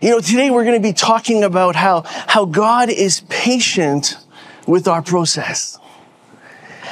[0.00, 4.16] You know, today we're going to be talking about how, how God is patient
[4.64, 5.76] with our process.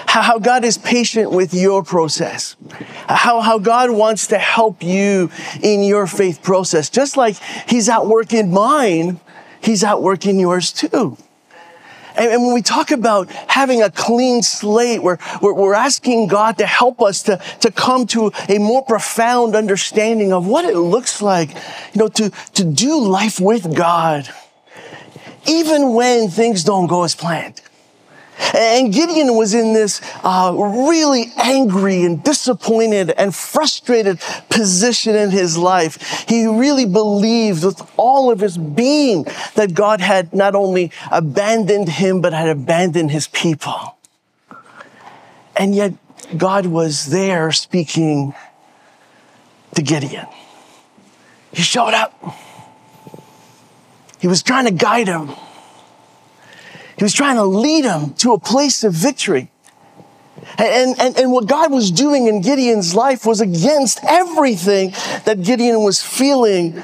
[0.07, 2.57] How, how God is patient with your process.
[3.09, 5.31] How, how God wants to help you
[5.63, 6.91] in your faith process.
[6.91, 7.37] Just like
[7.69, 9.21] He's at work in mine,
[9.61, 11.17] He's at work in yours too.
[12.17, 16.59] And, and when we talk about having a clean slate, we're, we're, we're asking God
[16.59, 21.21] to help us to, to come to a more profound understanding of what it looks
[21.21, 24.29] like, you know, to, to do life with God,
[25.47, 27.61] even when things don't go as planned.
[28.55, 34.21] And Gideon was in this uh, really angry and disappointed and frustrated
[34.51, 36.25] position in his life.
[36.29, 42.21] He really believed with all of his being that God had not only abandoned him,
[42.21, 43.97] but had abandoned his people.
[45.57, 45.95] And yet
[46.37, 48.35] God was there speaking
[49.75, 50.27] to Gideon.
[51.53, 52.13] He showed up.
[54.19, 55.31] He was trying to guide him.
[56.97, 59.51] He was trying to lead him to a place of victory.
[60.59, 64.93] And, and, and what God was doing in Gideon's life was against everything
[65.25, 66.83] that Gideon was feeling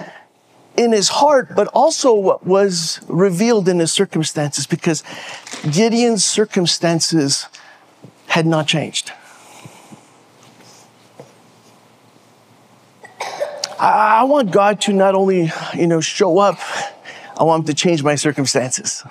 [0.77, 5.03] in his heart, but also what was revealed in his circumstances because
[5.71, 7.47] Gideon's circumstances
[8.27, 9.13] had not changed.
[13.79, 16.59] I, want God to not only, you know, show up,
[17.37, 19.03] I want him to change my circumstances.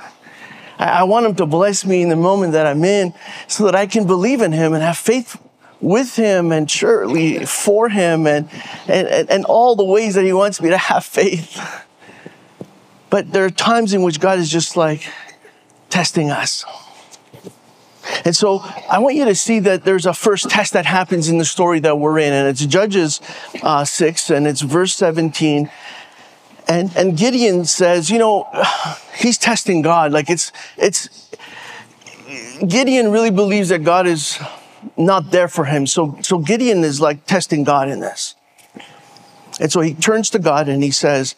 [0.81, 3.13] I want him to bless me in the moment that I'm in
[3.47, 5.39] so that I can believe in him and have faith
[5.79, 8.49] with him and surely for him and,
[8.87, 11.59] and, and all the ways that he wants me to have faith.
[13.09, 15.07] But there are times in which God is just like
[15.89, 16.65] testing us.
[18.25, 18.59] And so
[18.89, 21.79] I want you to see that there's a first test that happens in the story
[21.81, 23.21] that we're in, and it's Judges
[23.61, 25.69] uh, 6, and it's verse 17.
[26.71, 28.47] And, and Gideon says, you know,
[29.17, 30.13] he's testing God.
[30.13, 31.29] Like it's, it's,
[32.65, 34.39] Gideon really believes that God is
[34.95, 35.85] not there for him.
[35.85, 38.35] So, so Gideon is like testing God in this.
[39.59, 41.35] And so he turns to God and he says,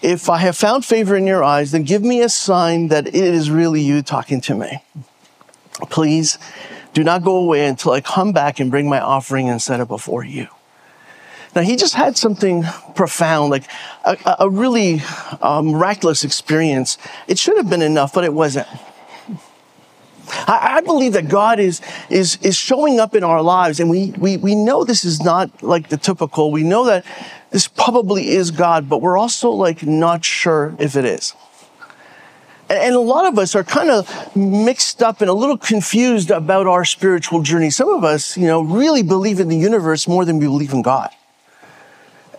[0.00, 3.14] if I have found favor in your eyes, then give me a sign that it
[3.14, 4.82] is really you talking to me.
[5.90, 6.38] Please
[6.94, 9.88] do not go away until I come back and bring my offering and set it
[9.88, 10.48] before you.
[11.54, 12.64] Now, he just had something
[12.94, 13.64] profound, like
[14.04, 15.02] a, a really
[15.42, 16.96] uh, miraculous experience.
[17.28, 18.66] It should have been enough, but it wasn't.
[20.30, 24.12] I, I, believe that God is, is, is showing up in our lives, and we,
[24.12, 26.50] we, we know this is not like the typical.
[26.50, 27.04] We know that
[27.50, 31.34] this probably is God, but we're also like not sure if it is.
[32.70, 36.66] And a lot of us are kind of mixed up and a little confused about
[36.66, 37.68] our spiritual journey.
[37.68, 40.80] Some of us, you know, really believe in the universe more than we believe in
[40.80, 41.10] God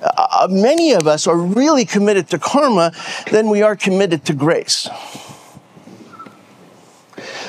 [0.03, 2.91] uh, many of us are really committed to karma
[3.31, 4.89] than we are committed to grace.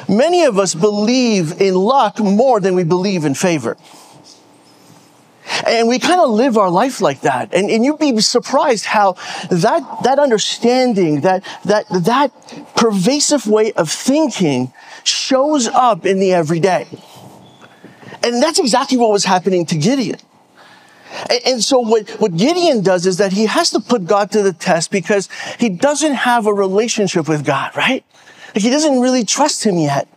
[0.08, 3.76] Many of us believe in luck more than we believe in favor.
[5.66, 7.54] And we kind of live our life like that.
[7.54, 9.14] And, and you'd be surprised how
[9.50, 12.30] that, that understanding, that, that, that
[12.76, 14.72] pervasive way of thinking
[15.04, 16.86] shows up in the everyday.
[18.22, 20.18] And that's exactly what was happening to Gideon.
[21.44, 24.52] And, so what, what Gideon does is that he has to put God to the
[24.52, 28.04] test because he doesn't have a relationship with God, right?
[28.54, 30.08] Like he doesn't really trust him yet.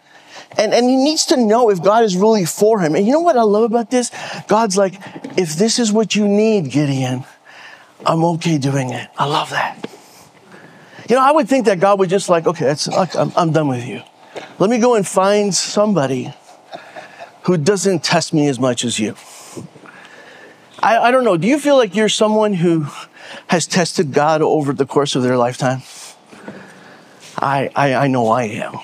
[0.57, 2.95] And, and he needs to know if God is really for him.
[2.95, 4.11] And you know what I love about this?
[4.47, 4.95] God's like,
[5.37, 7.25] if this is what you need, Gideon,
[8.05, 9.07] I'm okay doing it.
[9.17, 9.89] I love that.
[11.09, 13.67] You know, I would think that God would just like, okay, that's, I'm, I'm done
[13.67, 14.01] with you.
[14.59, 16.33] Let me go and find somebody
[17.43, 19.15] who doesn't test me as much as you.
[20.79, 21.37] I, I don't know.
[21.37, 22.85] Do you feel like you're someone who
[23.47, 25.81] has tested God over the course of their lifetime?
[27.37, 28.77] I, I, I know I am.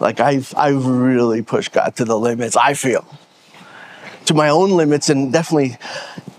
[0.00, 3.06] Like I've, I've really pushed God to the limits, I feel.
[4.26, 5.76] To my own limits, and definitely,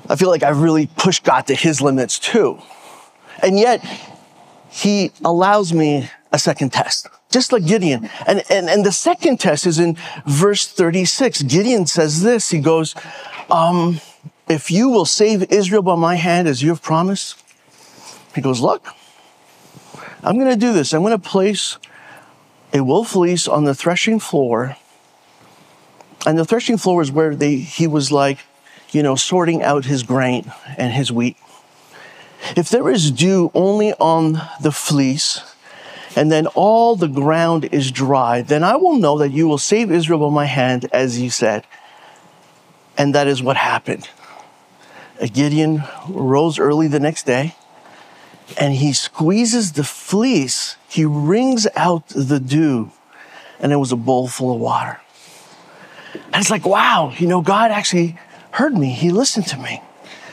[0.09, 2.60] I feel like I've really pushed God to his limits too.
[3.42, 3.83] And yet,
[4.69, 8.10] he allows me a second test just like Gideon.
[8.25, 11.44] And, and, and the second test is in verse 36.
[11.44, 12.50] Gideon says this.
[12.50, 12.95] He goes,
[13.50, 14.00] um,
[14.47, 17.44] if you will save Israel by my hand as you have promised,
[18.33, 18.88] he goes, look,
[20.23, 20.94] I'm going to do this.
[20.94, 21.77] I'm going to place
[22.73, 24.75] a wool fleece on the threshing floor.
[26.25, 28.39] And the threshing floor is where they, he was like,
[28.91, 31.38] you know, sorting out his grain and his wheat.
[32.55, 35.41] If there is dew only on the fleece,
[36.15, 39.91] and then all the ground is dry, then I will know that you will save
[39.91, 41.65] Israel by my hand, as you said.
[42.97, 44.09] And that is what happened.
[45.33, 47.55] Gideon rose early the next day
[48.59, 50.77] and he squeezes the fleece.
[50.87, 52.91] He wrings out the dew,
[53.59, 55.01] and it was a bowl full of water.
[56.13, 58.17] And it's like, wow, you know, God actually
[58.51, 58.91] heard me.
[58.91, 59.81] He listened to me.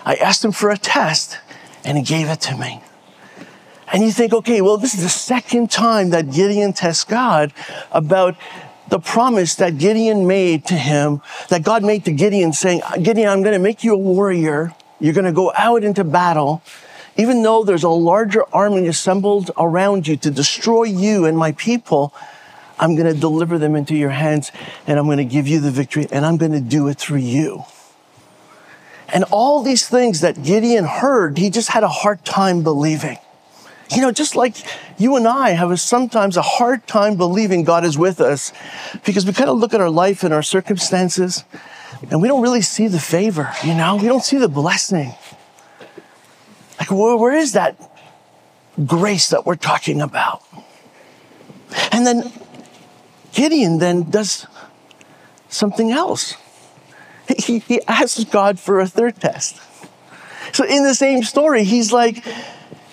[0.05, 1.39] I asked him for a test,
[1.85, 2.83] and he gave it to me.
[3.93, 7.53] And you think, okay, well, this is the second time that Gideon tests God
[7.91, 8.37] about
[8.89, 13.43] the promise that Gideon made to him, that God made to Gideon, saying, Gideon, I'm
[13.43, 14.75] going to make you a warrior.
[15.01, 16.63] You're going to go out into battle.
[17.17, 22.13] Even though there's a larger army assembled around you to destroy you and my people,
[22.79, 24.51] I'm going to deliver them into your hands
[24.87, 27.19] and I'm going to give you the victory and I'm going to do it through
[27.19, 27.65] you.
[29.09, 33.19] And all these things that Gideon heard, he just had a hard time believing.
[33.91, 34.57] You know, just like
[34.99, 38.53] you and I have a, sometimes a hard time believing God is with us
[39.05, 41.45] because we kind of look at our life and our circumstances
[42.11, 45.15] and we don't really see the favor, you know, we don't see the blessing.
[46.79, 47.77] Like, where, where is that
[48.85, 50.43] grace that we're talking about?
[51.93, 52.33] And then
[53.33, 54.47] Gideon then does
[55.49, 56.35] something else.
[57.39, 59.61] He, he asks God for a third test.
[60.53, 62.25] So in the same story, he's like,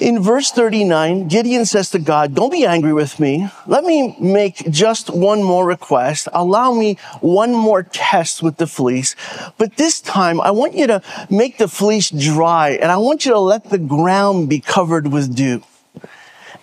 [0.02, 3.48] in verse 39, Gideon says to God, Don't be angry with me.
[3.68, 6.28] Let me make just one more request.
[6.34, 9.16] Allow me one more test with the fleece.
[9.60, 13.32] But this time, I want you to make the fleece dry and I want you
[13.32, 15.64] to let the ground be covered with dew.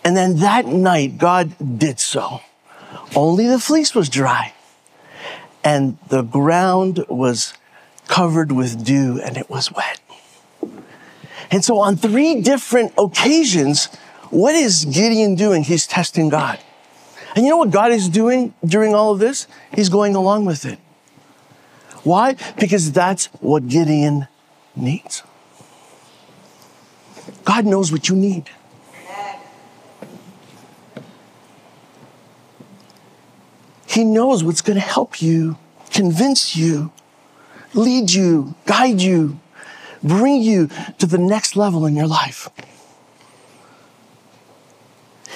[0.04, 2.40] And then that night, God did so.
[3.14, 4.52] Only the fleece was dry
[5.62, 7.54] and the ground was
[8.08, 10.00] covered with dew and it was wet.
[11.50, 13.86] And so on three different occasions,
[14.30, 15.64] what is Gideon doing?
[15.64, 16.58] He's testing God.
[17.34, 19.46] And you know what God is doing during all of this?
[19.74, 20.78] He's going along with it.
[22.02, 22.36] Why?
[22.58, 24.28] Because that's what Gideon
[24.76, 25.22] needs.
[27.44, 28.50] God knows what you need.
[33.86, 35.56] He knows what's going to help you,
[35.90, 36.92] convince you,
[37.74, 39.40] lead you, guide you,
[40.02, 40.68] bring you
[40.98, 42.48] to the next level in your life.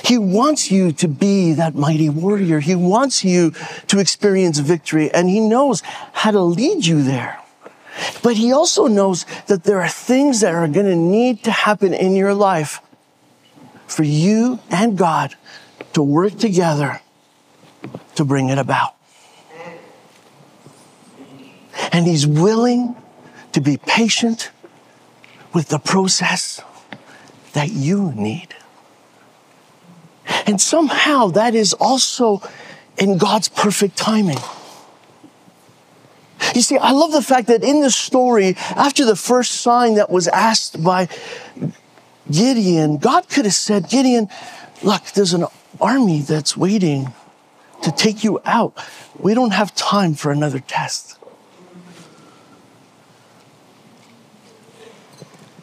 [0.05, 2.61] He wants you to be that mighty warrior.
[2.61, 3.53] He wants you
[3.87, 5.81] to experience victory and he knows
[6.13, 7.39] how to lead you there.
[8.23, 11.95] But he also knows that there are things that are going to need to happen
[11.95, 12.81] in your life
[13.87, 15.35] for you and God
[15.93, 17.01] to work together
[18.15, 18.97] to bring it about.
[21.93, 22.97] And he's willing
[23.53, 24.51] to be patient
[25.53, 26.61] with the process
[27.53, 28.55] that you need.
[30.47, 32.43] And somehow that is also
[32.97, 34.39] in God's perfect timing.
[36.55, 40.11] You see, I love the fact that in the story, after the first sign that
[40.11, 41.09] was asked by
[42.31, 44.29] Gideon, God could have said, Gideon,
[44.83, 45.47] look, there's an
[45.81, 47.13] army that's waiting
[47.83, 48.77] to take you out.
[49.19, 51.19] We don't have time for another test.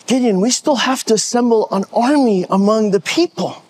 [0.10, 3.62] Gideon, we still have to assemble an army among the people.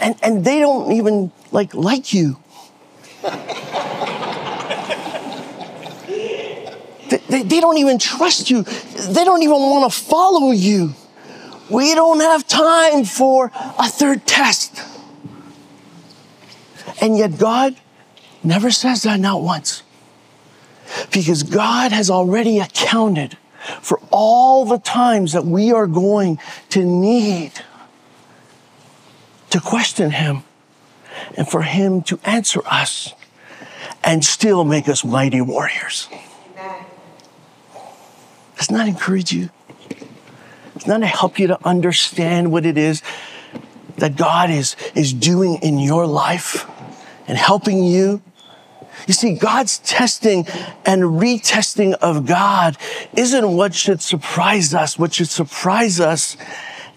[0.00, 2.38] And, and they don't even like, like you.
[7.08, 8.64] they, they, they don't even trust you.
[8.64, 10.92] They don't even want to follow you.
[11.70, 14.82] We don't have time for a third test.
[17.00, 17.76] And yet God
[18.42, 19.84] never says that, not once.
[21.12, 23.38] Because God has already accounted
[23.80, 26.38] for all the times that we are going
[26.70, 27.52] to need
[29.50, 30.42] to question Him
[31.36, 33.14] and for Him to answer us
[34.02, 36.08] and still make us mighty warriors.
[38.56, 39.50] Doesn't that encourage you?
[40.74, 43.02] Doesn't that help you to understand what it is
[43.96, 46.66] that God is, is doing in your life
[47.26, 48.22] and helping you
[49.06, 50.46] you see, God's testing
[50.84, 52.76] and retesting of God
[53.16, 54.98] isn't what should surprise us.
[54.98, 56.36] What should surprise us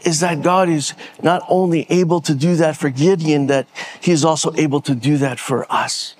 [0.06, 3.68] is that God is not only able to do that for Gideon, that
[4.02, 6.16] he is also able to do that for us.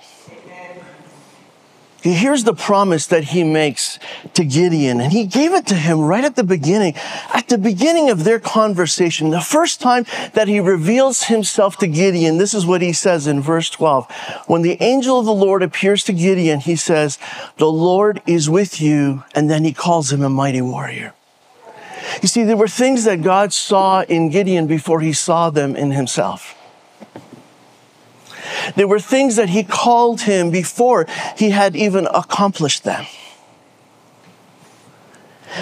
[2.04, 3.98] Here's the promise that he makes
[4.34, 6.94] to Gideon, and he gave it to him right at the beginning.
[7.32, 12.36] At the beginning of their conversation, the first time that he reveals himself to Gideon,
[12.36, 14.06] this is what he says in verse 12.
[14.46, 17.18] When the angel of the Lord appears to Gideon, he says,
[17.56, 21.14] The Lord is with you, and then he calls him a mighty warrior.
[22.20, 25.92] You see, there were things that God saw in Gideon before he saw them in
[25.92, 26.54] himself.
[28.76, 31.06] There were things that he called him before
[31.36, 33.06] he had even accomplished them.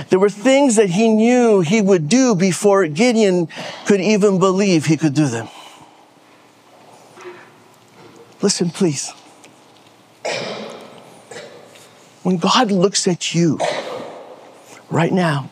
[0.09, 3.49] There were things that he knew he would do before Gideon
[3.85, 5.49] could even believe he could do them.
[8.40, 9.12] Listen, please.
[12.23, 13.59] When God looks at you
[14.90, 15.50] right now,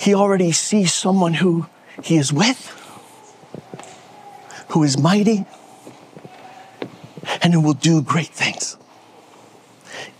[0.00, 1.66] he already sees someone who
[2.02, 2.77] he is with
[4.70, 5.44] who is mighty
[7.42, 8.76] and who will do great things.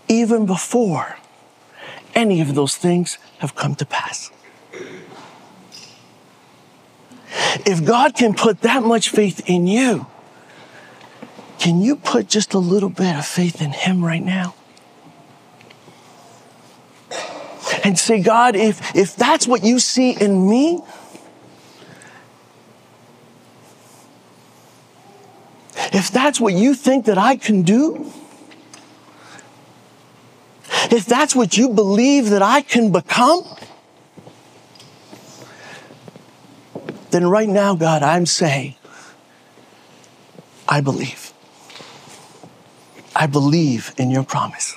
[0.07, 1.17] Even before
[2.15, 4.31] any of those things have come to pass.
[7.65, 10.07] If God can put that much faith in you,
[11.59, 14.55] can you put just a little bit of faith in Him right now?
[17.83, 20.81] And say, God, if, if that's what you see in me,
[26.09, 28.11] if that's what you think that I can do,
[30.89, 33.43] if that's what you believe that I can become,
[37.11, 38.73] then right now, God, I'm saying,
[40.67, 41.31] I believe.
[43.15, 44.75] I believe in your promise.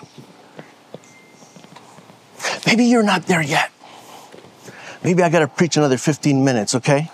[2.66, 3.70] Maybe you're not there yet.
[5.02, 7.10] Maybe I got to preach another 15 minutes, okay?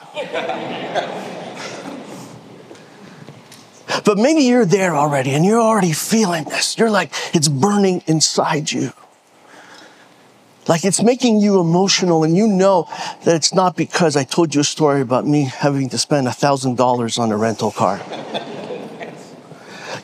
[4.09, 6.79] But maybe you're there already and you're already feeling this.
[6.79, 8.95] You're like, it's burning inside you.
[10.67, 12.89] Like it's making you emotional and you know
[13.25, 16.33] that it's not because I told you a story about me having to spend a
[16.33, 18.01] thousand dollars on a rental car.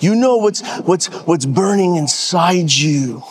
[0.01, 3.23] you know what's, what's, what's burning inside you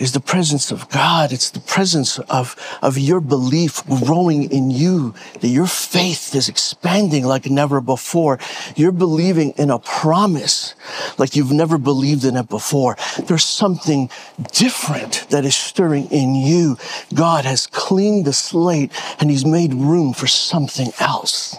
[0.00, 1.30] is the presence of God.
[1.30, 7.24] It's the presence of, of your belief growing in you, that your faith is expanding
[7.26, 8.38] like never before.
[8.74, 10.74] You're believing in a promise
[11.18, 12.96] like you've never believed in it before.
[13.26, 14.10] There's something
[14.52, 16.78] different that is stirring in you.
[17.12, 21.56] God has cleaned the slate and he's made room for something else.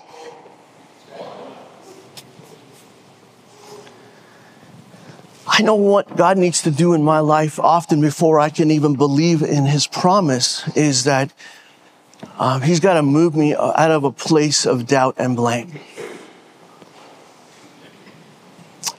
[5.53, 8.96] I know what God needs to do in my life often before I can even
[8.96, 11.34] believe in His promise is that
[12.39, 15.77] uh, He's got to move me out of a place of doubt and blame.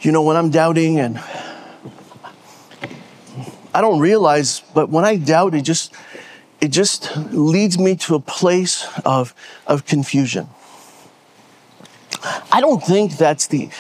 [0.03, 1.19] You know, when I'm doubting and
[3.73, 5.95] I don't realize, but when I doubt, it just
[6.61, 9.35] it just leads me to a place of
[9.67, 10.49] of confusion.
[12.53, 13.71] I don't think that's the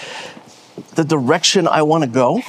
[0.94, 2.42] the direction I want to go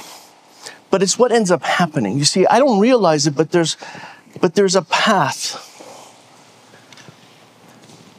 [0.94, 2.18] but it's what ends up happening.
[2.18, 3.76] You see, I don't realize it, but there's,
[4.40, 5.58] but there's a path.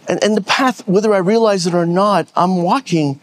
[0.09, 3.21] And, and the path, whether I realize it or not, I'm walking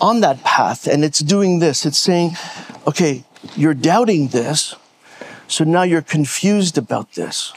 [0.00, 1.86] on that path and it's doing this.
[1.86, 2.32] It's saying,
[2.88, 3.22] okay,
[3.54, 4.74] you're doubting this,
[5.46, 7.52] so now you're confused about this.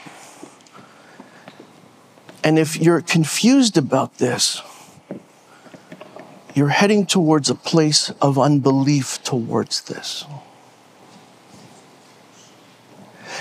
[2.44, 4.62] And if you're confused about this,
[6.54, 10.24] you're heading towards a place of unbelief towards this.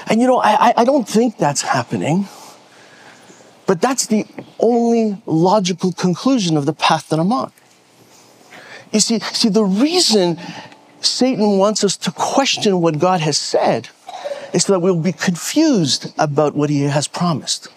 [0.07, 2.27] And you know, I, I don't think that's happening,
[3.65, 4.25] but that's the
[4.59, 7.51] only logical conclusion of the path that I'm on.
[8.91, 10.39] You see, see, the reason
[11.01, 13.89] Satan wants us to question what God has said
[14.53, 17.67] is so that we'll be confused about what he has promised.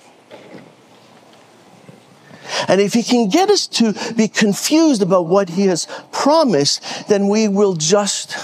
[2.68, 7.28] And if he can get us to be confused about what he has promised, then
[7.28, 8.36] we will just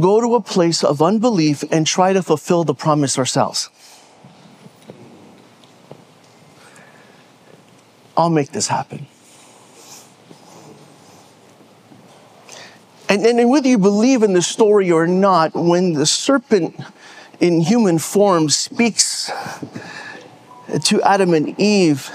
[0.00, 3.70] go to a place of unbelief and try to fulfill the promise ourselves.
[8.16, 9.06] I'll make this happen.
[13.08, 16.78] And, and whether you believe in the story or not, when the serpent
[17.40, 19.30] in human form speaks
[20.84, 22.10] to Adam and Eve,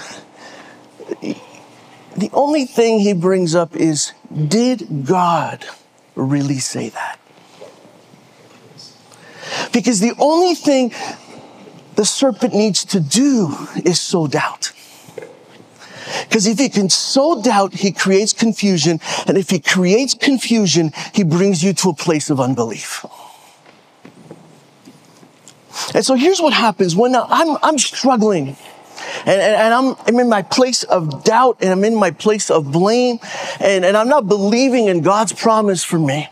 [1.20, 5.64] the only thing he brings up is Did God
[6.14, 7.13] really say that?
[9.74, 10.92] Because the only thing
[11.96, 13.54] the serpent needs to do
[13.84, 14.72] is sow doubt.
[16.28, 19.00] Because if he can sow doubt, he creates confusion.
[19.26, 23.04] And if he creates confusion, he brings you to a place of unbelief.
[25.92, 28.56] And so here's what happens when I'm, I'm struggling
[29.26, 32.48] and, and, and, I'm, I'm in my place of doubt and I'm in my place
[32.48, 33.18] of blame
[33.60, 36.28] and, and I'm not believing in God's promise for me.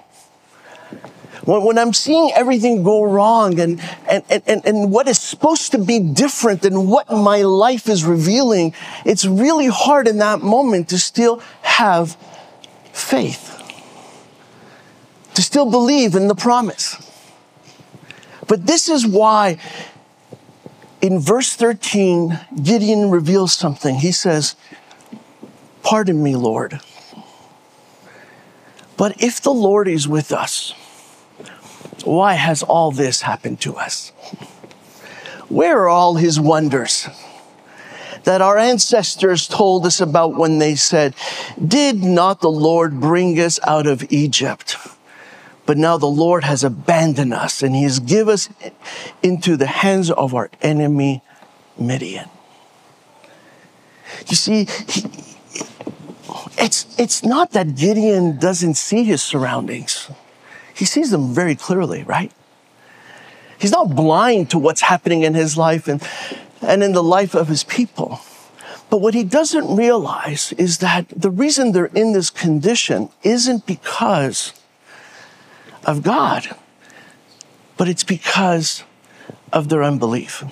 [1.44, 5.78] When, when I'm seeing everything go wrong and, and, and, and what is supposed to
[5.78, 10.98] be different than what my life is revealing, it's really hard in that moment to
[10.98, 12.16] still have
[12.92, 13.58] faith,
[15.34, 16.96] to still believe in the promise.
[18.46, 19.58] But this is why
[21.00, 23.96] in verse 13, Gideon reveals something.
[23.96, 24.54] He says,
[25.82, 26.80] Pardon me, Lord.
[28.96, 30.74] But if the Lord is with us,
[32.04, 34.10] why has all this happened to us?
[35.48, 37.08] Where are all his wonders
[38.24, 41.14] that our ancestors told us about when they said,
[41.64, 44.76] Did not the Lord bring us out of Egypt?
[45.64, 48.48] But now the Lord has abandoned us and he has given us
[49.22, 51.22] into the hands of our enemy,
[51.78, 52.28] Midian.
[54.26, 55.04] You see, he,
[56.58, 60.10] it's, it's not that Gideon doesn't see his surroundings.
[60.74, 62.32] He sees them very clearly, right?
[63.58, 66.02] He's not blind to what's happening in his life and,
[66.60, 68.20] and in the life of his people.
[68.90, 74.52] But what he doesn't realize is that the reason they're in this condition isn't because
[75.86, 76.54] of God,
[77.76, 78.84] but it's because
[79.52, 80.44] of their unbelief.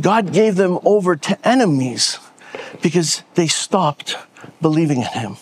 [0.00, 2.18] God gave them over to enemies
[2.82, 4.16] because they stopped
[4.60, 5.36] believing in Him.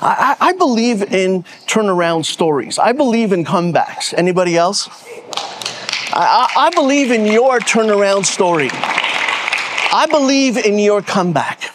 [0.00, 2.78] I, I, believe in turnaround stories.
[2.78, 4.14] I believe in comebacks.
[4.16, 4.88] Anybody else?
[6.12, 8.70] I, I believe in your turnaround story.
[8.72, 11.72] I believe in your comeback.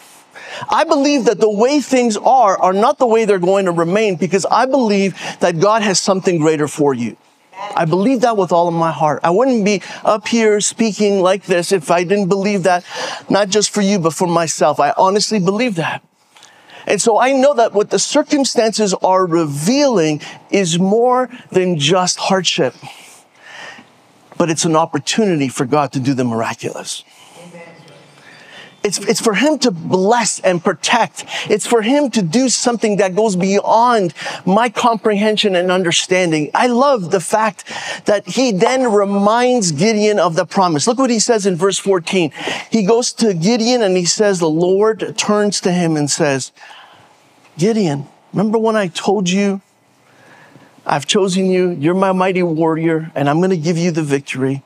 [0.68, 4.16] I believe that the way things are are not the way they're going to remain
[4.16, 7.16] because I believe that God has something greater for you.
[7.76, 9.20] I believe that with all of my heart.
[9.22, 12.84] I wouldn't be up here speaking like this if I didn't believe that,
[13.28, 14.80] not just for you, but for myself.
[14.80, 16.02] I honestly believe that.
[16.86, 22.74] And so I know that what the circumstances are revealing is more than just hardship,
[24.38, 27.04] but it's an opportunity for God to do the miraculous.
[28.84, 31.24] It's, it's for him to bless and protect.
[31.50, 34.14] It's for him to do something that goes beyond
[34.46, 36.50] my comprehension and understanding.
[36.54, 37.64] I love the fact
[38.06, 40.86] that he then reminds Gideon of the promise.
[40.86, 42.30] Look what he says in verse 14.
[42.70, 46.52] He goes to Gideon and he says, the Lord turns to him and says,
[47.58, 49.60] Gideon, remember when I told you
[50.86, 54.62] I've chosen you, you're my mighty warrior, and I'm going to give you the victory.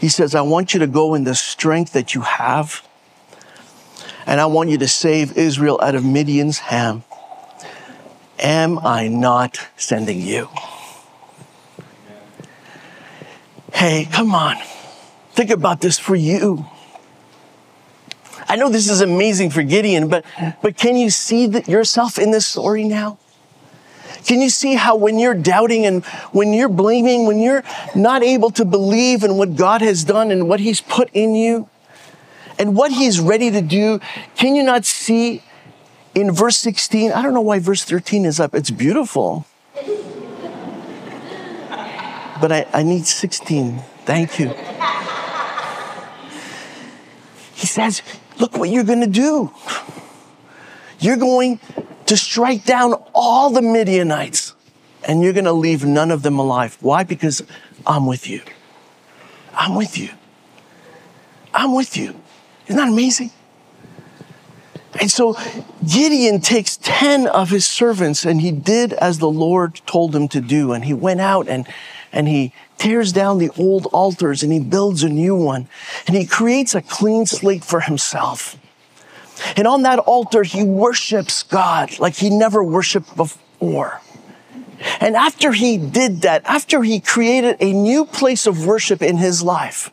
[0.00, 2.82] He says, I want you to go in the strength that you have
[4.30, 7.02] and I want you to save Israel out of Midian's hand.
[8.38, 10.48] Am I not sending you?
[13.72, 14.56] Hey, come on.
[15.32, 16.64] Think about this for you.
[18.46, 20.24] I know this is amazing for Gideon, but,
[20.62, 23.18] but can you see that yourself in this story now?
[24.26, 27.64] Can you see how when you're doubting and when you're blaming, when you're
[27.96, 31.68] not able to believe in what God has done and what He's put in you,
[32.60, 34.00] and what he's ready to do.
[34.36, 35.42] Can you not see
[36.14, 37.10] in verse 16?
[37.10, 38.54] I don't know why verse 13 is up.
[38.54, 39.46] It's beautiful.
[42.40, 43.78] But I, I need 16.
[44.04, 44.54] Thank you.
[47.54, 48.02] He says,
[48.38, 49.52] Look what you're going to do.
[50.98, 51.60] You're going
[52.06, 54.54] to strike down all the Midianites
[55.04, 56.76] and you're going to leave none of them alive.
[56.80, 57.04] Why?
[57.04, 57.42] Because
[57.86, 58.42] I'm with you.
[59.54, 60.10] I'm with you.
[61.54, 62.19] I'm with you.
[62.70, 63.32] Isn't that amazing?
[65.00, 65.36] And so
[65.84, 70.40] Gideon takes 10 of his servants and he did as the Lord told him to
[70.40, 70.72] do.
[70.72, 71.66] And he went out and,
[72.12, 75.66] and he tears down the old altars and he builds a new one.
[76.06, 78.56] And he creates a clean slate for himself.
[79.56, 84.00] And on that altar, he worships God like he never worshiped before.
[85.00, 89.42] And after he did that, after he created a new place of worship in his
[89.42, 89.90] life,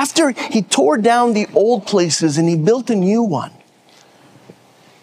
[0.00, 3.52] after he tore down the old places and he built a new one,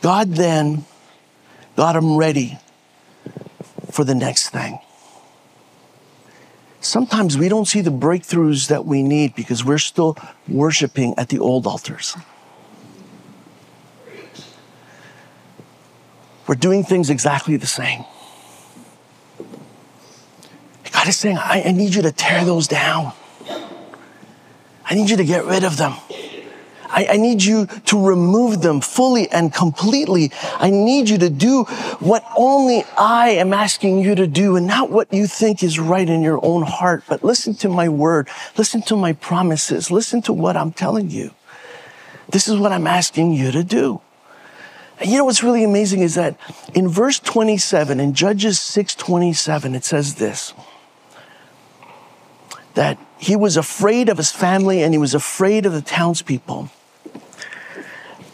[0.01, 0.85] God then
[1.75, 2.57] got him ready
[3.91, 4.79] for the next thing.
[6.81, 11.37] Sometimes we don't see the breakthroughs that we need because we're still worshiping at the
[11.37, 12.17] old altars.
[16.47, 18.03] we're doing things exactly the same.
[20.91, 23.11] God is saying, I, I need you to tear those down.
[24.89, 25.93] I need you to get rid of them.
[26.89, 30.31] I, I, need you to remove them fully and completely.
[30.55, 31.65] I need you to do
[31.99, 36.07] what only I am asking you to do and not what you think is right
[36.07, 37.03] in your own heart.
[37.09, 38.29] But listen to my word.
[38.57, 39.91] Listen to my promises.
[39.91, 41.31] Listen to what I'm telling you.
[42.29, 44.01] This is what I'm asking you to do.
[44.99, 46.39] And you know what's really amazing is that
[46.73, 50.53] in verse 27, in Judges 6 27, it says this
[52.73, 56.69] that he was afraid of his family and he was afraid of the townspeople.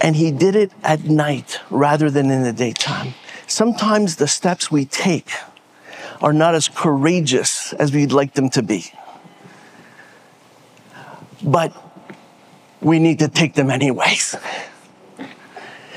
[0.01, 3.13] And he did it at night rather than in the daytime.
[3.47, 5.31] Sometimes the steps we take
[6.21, 8.91] are not as courageous as we'd like them to be.
[11.41, 11.73] But
[12.81, 14.35] we need to take them anyways.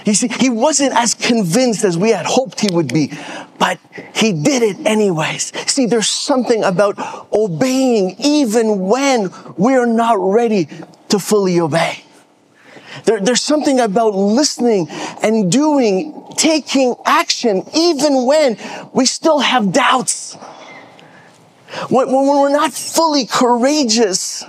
[0.06, 3.12] You see, he wasn't as convinced as we had hoped he would be,
[3.58, 3.80] but
[4.14, 5.52] he did it anyways.
[5.68, 6.94] See, there's something about
[7.32, 10.68] obeying even when we're not ready
[11.08, 12.04] to fully obey.
[13.04, 14.86] There, there's something about listening
[15.22, 18.58] and doing, taking action, even when
[18.92, 20.34] we still have doubts.
[21.88, 24.44] When, when we're not fully courageous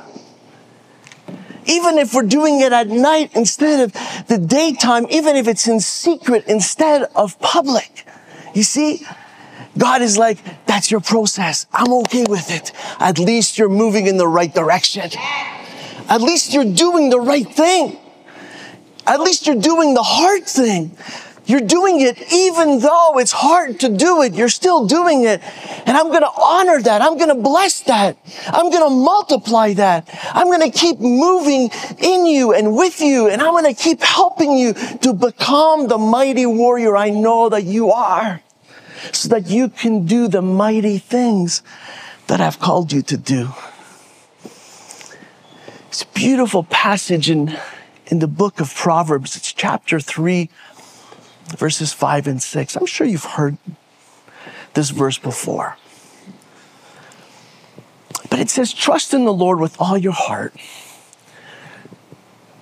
[1.68, 5.80] even if we're doing it at night instead of the daytime, even if it's in
[5.80, 8.06] secret instead of public.
[8.54, 9.06] You see,
[9.78, 11.68] God is like, that's your process.
[11.72, 12.72] I'm okay with it.
[13.00, 15.10] At least you're moving in the right direction.
[16.10, 18.00] At least you're doing the right thing.
[19.06, 20.98] At least you're doing the hard thing.
[21.48, 24.34] You're doing it even though it's hard to do it.
[24.34, 25.42] You're still doing it.
[25.88, 27.02] And I'm going to honor that.
[27.02, 28.18] I'm going to bless that.
[28.48, 30.10] I'm going to multiply that.
[30.34, 33.30] I'm going to keep moving in you and with you.
[33.30, 37.64] And I'm going to keep helping you to become the mighty warrior I know that
[37.64, 38.42] you are
[39.14, 41.64] so that you can do the mighty things
[42.28, 43.54] that I've called you to do.
[45.88, 47.58] It's a beautiful passage in,
[48.08, 49.38] in the book of Proverbs.
[49.38, 50.50] It's chapter three
[51.56, 52.76] verses 5 and 6.
[52.76, 53.58] I'm sure you've heard
[54.74, 55.78] this verse before.
[58.30, 60.54] But it says, Trust in the Lord with all your heart.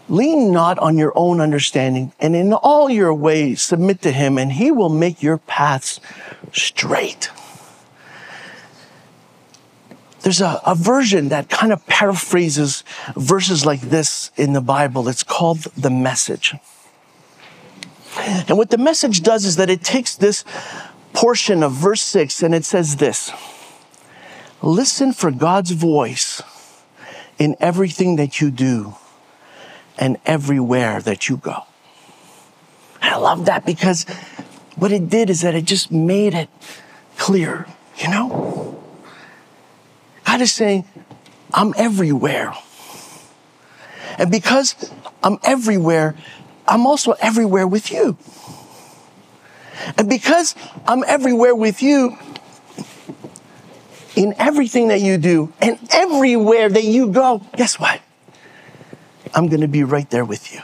[0.07, 4.51] Lean not on your own understanding, and in all your ways submit to him, and
[4.51, 5.99] he will make your paths
[6.53, 7.31] straight.
[10.21, 12.83] There's a, a version that kind of paraphrases
[13.15, 15.07] verses like this in the Bible.
[15.07, 16.53] It's called the message.
[18.25, 20.43] And what the message does is that it takes this
[21.13, 23.31] portion of verse 6 and it says this
[24.61, 26.41] Listen for God's voice
[27.37, 28.95] in everything that you do
[29.97, 31.63] and everywhere that you go.
[33.01, 34.05] I love that because
[34.75, 36.49] what it did is that it just made it
[37.17, 38.81] clear, you know?
[40.25, 40.85] God is saying,
[41.53, 42.53] I'm everywhere.
[44.17, 44.91] And because
[45.23, 46.15] I'm everywhere,
[46.67, 48.17] I'm also everywhere with you.
[49.97, 50.55] And because
[50.87, 52.17] I'm everywhere with you,
[54.15, 58.01] in everything that you do and everywhere that you go, guess what?
[59.33, 60.61] I'm going to be right there with you.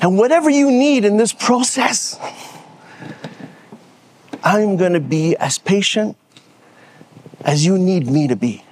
[0.00, 2.18] And whatever you need in this process,
[4.42, 6.16] I'm going to be as patient
[7.42, 8.63] as you need me to be.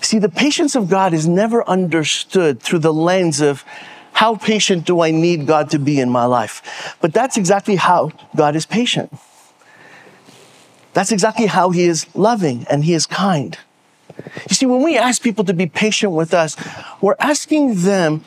[0.00, 3.64] See, the patience of God is never understood through the lens of
[4.12, 6.96] how patient do I need God to be in my life?
[7.00, 9.12] But that's exactly how God is patient.
[10.92, 13.56] That's exactly how He is loving and He is kind.
[14.48, 16.56] You see, when we ask people to be patient with us,
[17.00, 18.24] we're asking them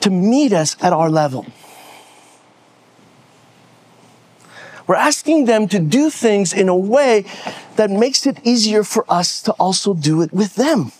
[0.00, 1.46] to meet us at our level.
[4.86, 7.24] We're asking them to do things in a way
[7.76, 10.92] that makes it easier for us to also do it with them.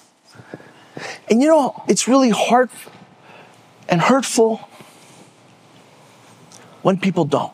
[1.31, 2.71] And you know, it's really hard
[3.89, 4.69] and hurtful
[6.83, 7.53] when people don't.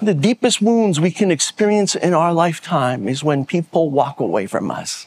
[0.00, 4.70] The deepest wounds we can experience in our lifetime is when people walk away from
[4.70, 5.06] us,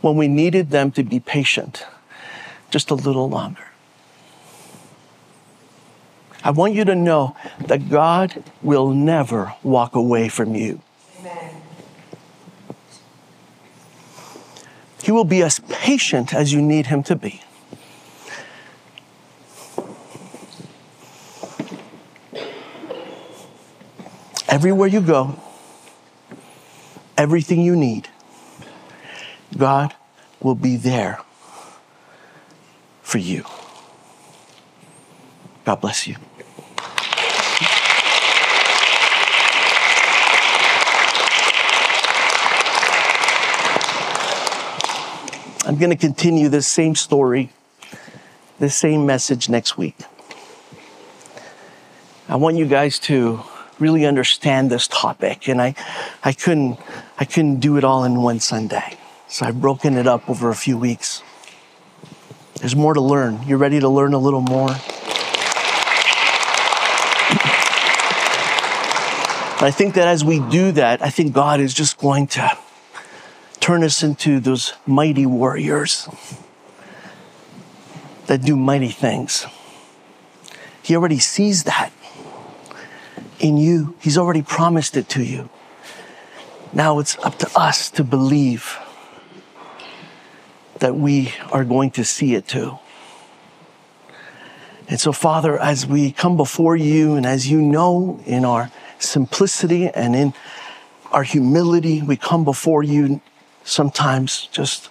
[0.00, 1.84] when we needed them to be patient
[2.70, 3.64] just a little longer.
[6.42, 10.80] I want you to know that God will never walk away from you.
[15.10, 17.40] He will be as patient as you need him to be.
[24.48, 25.34] Everywhere you go,
[27.16, 28.08] everything you need,
[29.58, 29.96] God
[30.38, 31.18] will be there
[33.02, 33.44] for you.
[35.64, 36.14] God bless you.
[45.70, 47.52] I'm going to continue this same story,
[48.58, 49.96] this same message next week.
[52.28, 53.42] I want you guys to
[53.78, 55.76] really understand this topic, and I,
[56.24, 56.80] I couldn't,
[57.18, 60.56] I couldn't do it all in one Sunday, so I've broken it up over a
[60.56, 61.22] few weeks.
[62.56, 63.40] There's more to learn.
[63.46, 64.70] You're ready to learn a little more?
[69.62, 72.58] I think that as we do that, I think God is just going to
[73.60, 76.08] turn us into those mighty warriors
[78.26, 79.46] that do mighty things.
[80.82, 81.92] He already sees that
[83.38, 85.48] in you, He's already promised it to you.
[86.72, 88.78] Now it's up to us to believe
[90.78, 92.78] that we are going to see it too.
[94.88, 99.88] And so, Father, as we come before you, and as you know, in our simplicity
[99.88, 100.34] and in
[101.12, 103.20] our humility, we come before you
[103.64, 104.90] sometimes just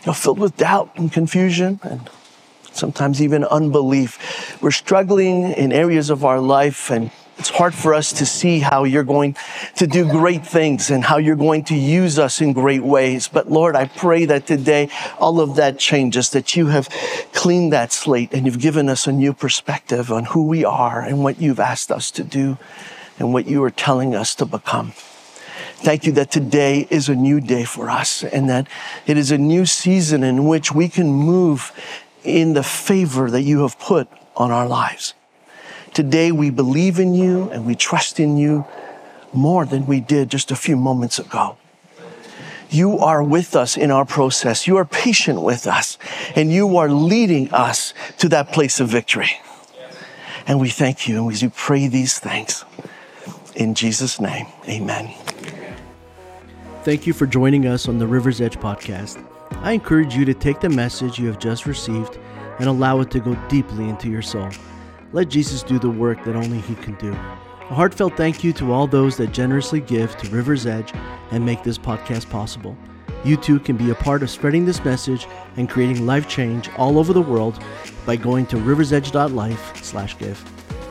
[0.00, 2.10] you know, filled with doubt and confusion and
[2.72, 4.62] sometimes even unbelief.
[4.62, 8.84] We're struggling in areas of our life and it's hard for us to see how
[8.84, 9.36] you're going
[9.76, 13.26] to do great things and how you're going to use us in great ways.
[13.26, 14.88] But Lord, I pray that today
[15.18, 16.88] all of that changes, that you have
[17.32, 21.24] cleaned that slate and you've given us a new perspective on who we are and
[21.24, 22.56] what you've asked us to do
[23.18, 24.92] and what you are telling us to become.
[25.84, 28.68] Thank you that today is a new day for us and that
[29.06, 31.72] it is a new season in which we can move
[32.24, 35.12] in the favor that you have put on our lives.
[35.92, 38.64] Today we believe in you and we trust in you
[39.34, 41.58] more than we did just a few moments ago.
[42.70, 44.66] You are with us in our process.
[44.66, 45.98] You are patient with us
[46.34, 49.32] and you are leading us to that place of victory.
[50.46, 52.64] And we thank you and we do pray these things
[53.54, 54.46] in Jesus' name.
[54.66, 55.14] Amen.
[56.84, 59.18] Thank you for joining us on the River's Edge podcast.
[59.62, 62.18] I encourage you to take the message you have just received
[62.58, 64.50] and allow it to go deeply into your soul.
[65.14, 67.10] Let Jesus do the work that only He can do.
[67.10, 70.92] A heartfelt thank you to all those that generously give to River's Edge
[71.30, 72.76] and make this podcast possible.
[73.24, 76.98] You too can be a part of spreading this message and creating life change all
[76.98, 77.58] over the world
[78.04, 80.44] by going to riversedge.life/give.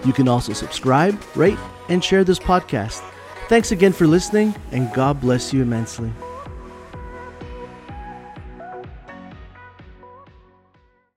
[0.07, 3.03] You can also subscribe, rate, and share this podcast.
[3.53, 6.11] Thanks again for listening, and God bless you immensely.